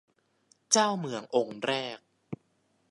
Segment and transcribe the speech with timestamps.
[0.71, 1.97] เจ้าเมืององค์แรก